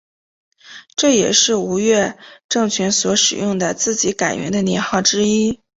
[0.95, 2.17] 这也是吴越
[2.49, 5.61] 政权所使用的自己改元的年号之一。